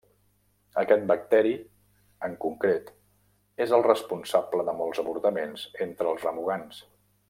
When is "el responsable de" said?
3.79-4.77